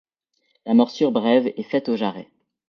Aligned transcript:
La 0.65 0.73
morsure 0.73 1.11
brève 1.11 1.53
est 1.57 1.61
faite 1.69 1.87
au 1.87 1.95
jarret. 1.95 2.27